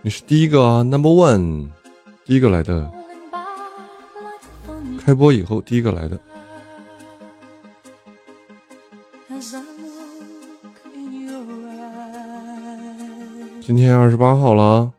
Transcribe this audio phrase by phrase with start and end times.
[0.00, 1.68] 你是第一个啊，Number One，
[2.24, 2.88] 第一个来的。
[5.04, 6.18] 开播以后第一个来的。
[13.60, 14.92] 今天二十八号了，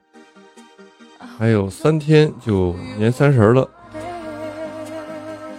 [1.37, 3.67] 还有三天就年三十了，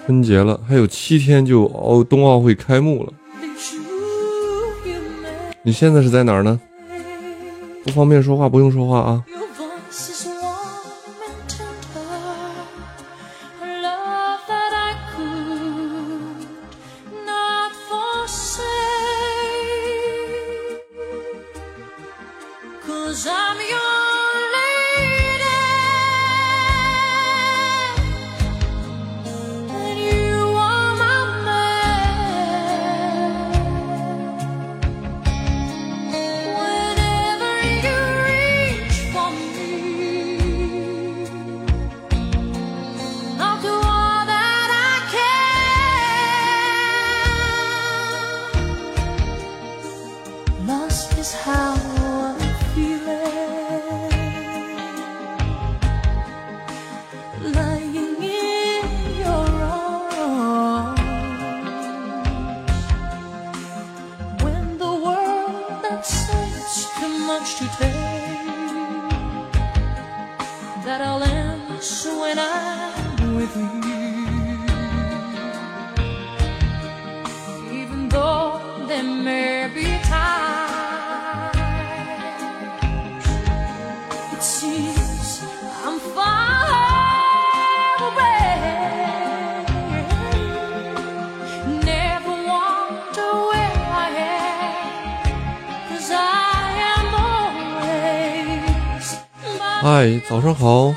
[0.05, 3.13] 春节了，还有七天就奥冬奥会开幕了。
[5.63, 6.61] 你现在是在哪儿呢？
[7.85, 9.25] 不方便说话，不用说话啊。
[67.61, 67.90] To take,
[99.83, 100.95] 嗨，早上好，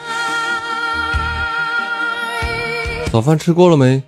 [3.13, 4.03] 早饭吃过了没？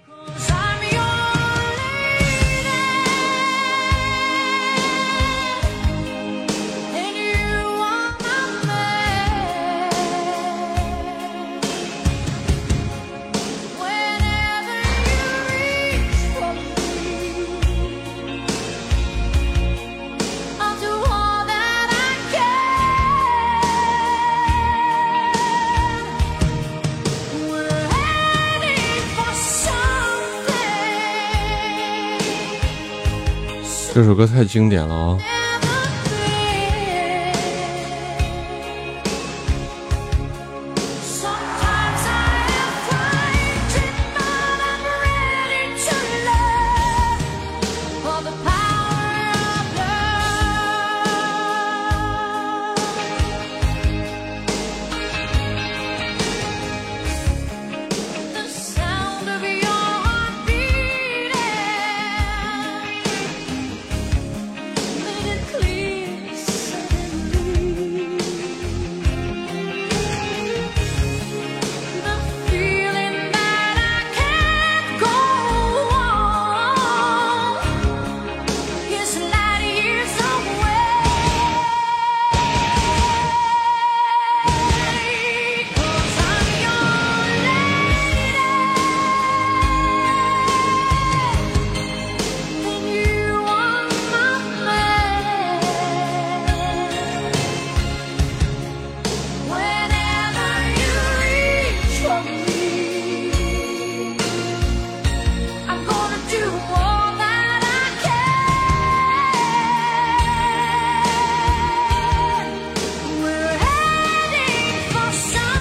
[33.95, 35.34] 这首歌太经典了啊。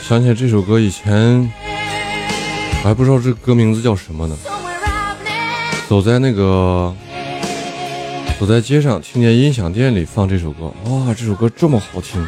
[0.07, 1.51] 想起这首歌以前
[2.83, 4.37] 我还不知道这歌名字叫什么呢。
[5.89, 6.95] 走在那个
[8.39, 12.23] 走在街上，听见音响店里放这首歌，哇，这首歌这么好听！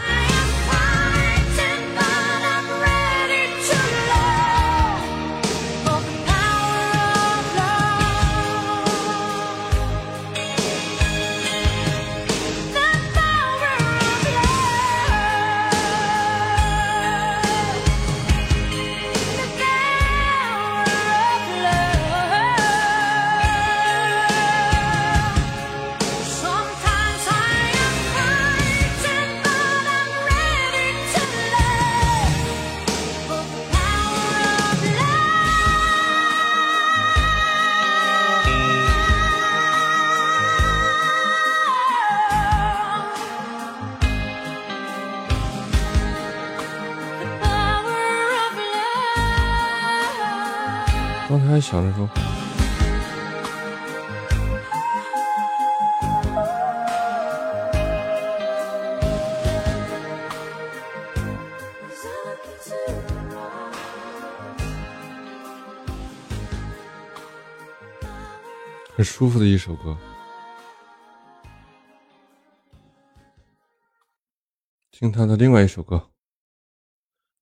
[51.28, 52.08] 还想着说，
[68.94, 69.96] 很舒服的一首歌。
[74.90, 76.10] 听他的另外一首歌，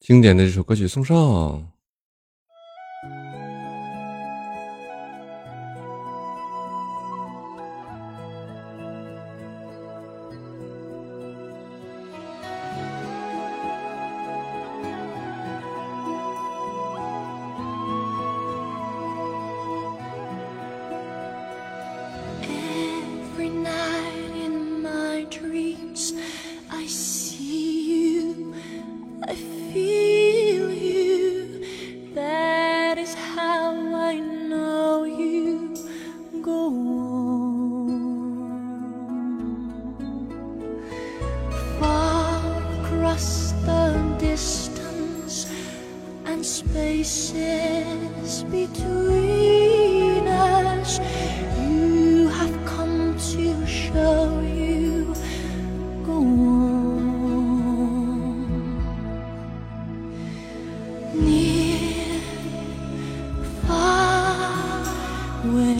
[0.00, 1.73] 经典的这首歌曲送上。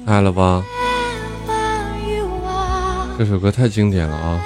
[0.07, 0.63] 爱了吧，
[3.19, 4.41] 这首歌太经典了啊。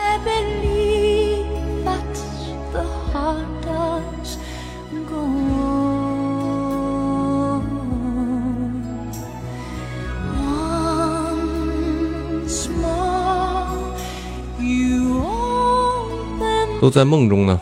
[16.81, 17.61] 都在梦中呢，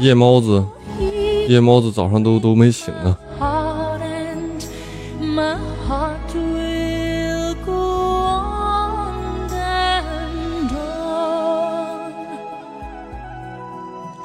[0.00, 0.64] 夜猫子，
[1.48, 3.18] 夜猫子早上都都没醒呢。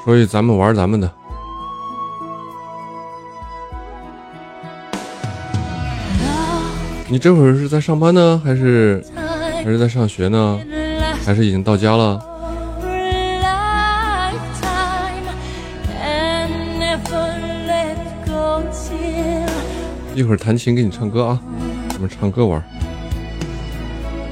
[0.09, 1.07] 所以咱们玩咱们的。
[7.07, 9.05] 你这会儿是在上班呢，还是
[9.63, 10.59] 还是在上学呢？
[11.23, 12.19] 还是已经到家了？
[20.15, 21.39] 一会儿弹琴给你唱歌啊，
[21.91, 22.59] 咱们唱歌玩。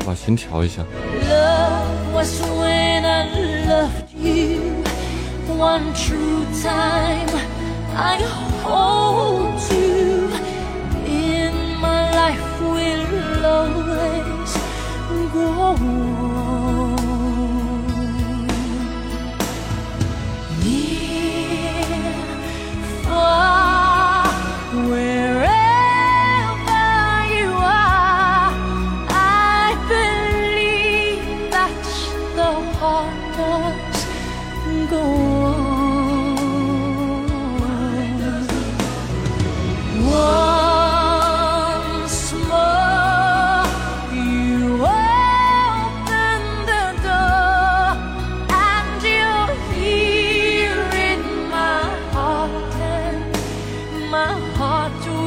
[0.04, 0.82] 把琴调一下。
[5.58, 7.30] One true time.
[8.00, 8.18] I
[8.62, 10.30] hold you
[11.06, 14.54] in my life will always
[15.34, 16.37] go
[54.88, 55.27] 나 쫓아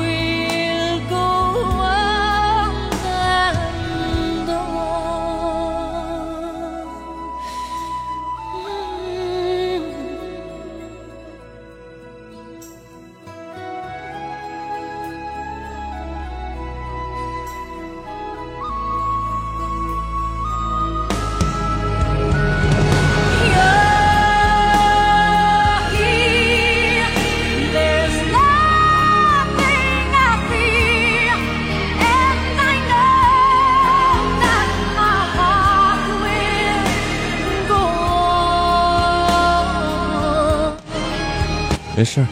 [42.00, 42.26] 没事，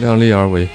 [0.00, 0.66] 量力而为。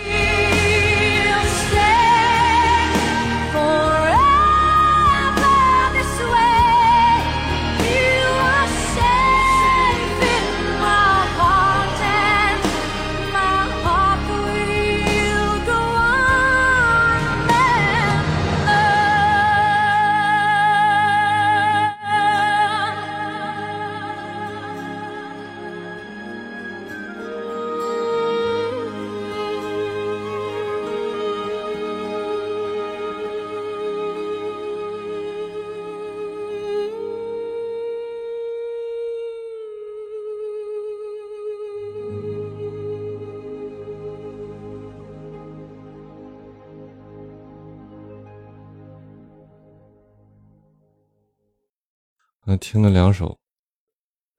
[52.51, 53.37] 那听了两首，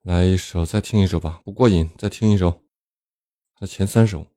[0.01, 2.61] 来一首，再听一首吧，不过瘾，再听一首。
[3.61, 4.27] 那前三首。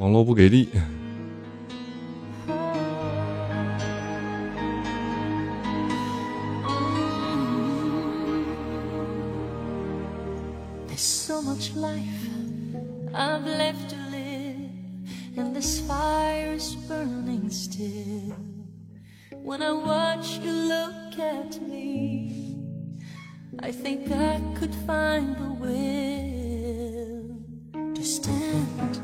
[0.00, 0.68] 网络不给力。
[15.36, 18.34] and this fire is burning still.
[19.42, 22.56] When I watch you look at me,
[23.58, 27.22] I think I could find the will
[27.94, 28.96] to stand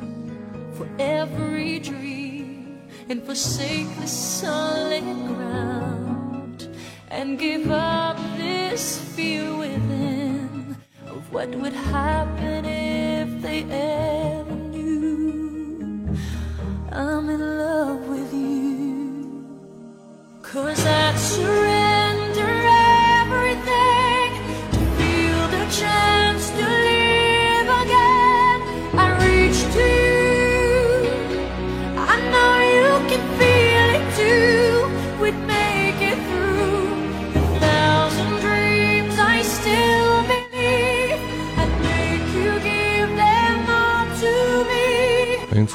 [0.75, 6.69] for every dream and forsake the solid ground
[7.11, 14.52] and give up this fear within of what would happen if they ever.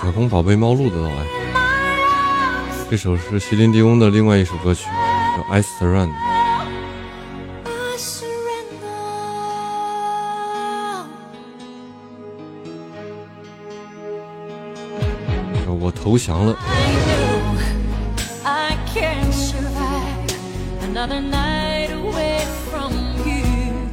[0.08, 1.16] 小风宝贝猫鹿的到来，
[2.90, 4.86] 这首是席琳迪翁的另外一首歌曲，
[5.36, 6.08] 叫《I Surrender》。
[15.78, 16.56] 我投降了，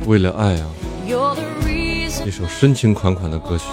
[0.07, 0.71] 为了爱啊，
[2.25, 3.65] 一首深情款款的歌曲。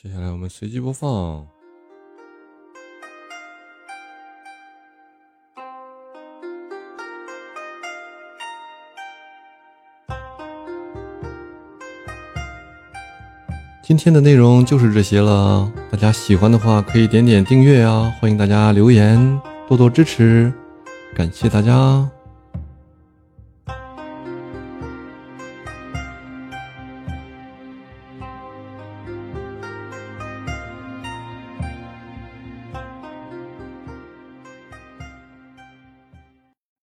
[0.00, 1.44] 接下来我们随机播放。
[13.82, 15.68] 今天的内容就是这些了。
[15.90, 19.18] 大家喜欢的话可以点点订阅啊欢迎大家留言
[19.66, 20.52] 多多支持
[21.12, 22.08] 感谢大家。